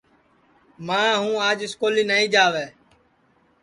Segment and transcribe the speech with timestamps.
[0.85, 2.65] ماں ہوں آج سکولی نائی جاوے